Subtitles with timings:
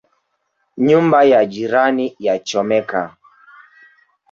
[0.87, 3.01] Nyumba ya jirani yachomeka